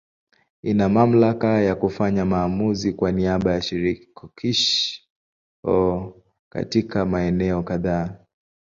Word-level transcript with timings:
Ina 0.63 0.89
mamlaka 0.89 1.61
ya 1.61 1.75
kufanya 1.75 2.25
maamuzi 2.25 2.93
kwa 2.93 3.11
niaba 3.11 3.53
ya 3.53 3.61
Shirikisho 3.61 5.03
katika 6.49 7.05
maeneo 7.05 7.63
kadhaa. 7.63 8.17